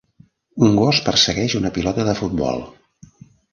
[0.67, 2.67] Un gos persegueix una pilota de futbol.